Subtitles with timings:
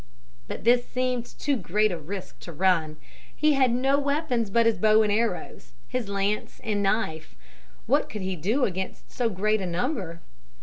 [0.47, 2.97] But this seemed too great a risk to run.
[3.35, 7.35] He had no weapons but his bow and arrows, his lance and knife.
[7.85, 10.19] What could he do against so great a number?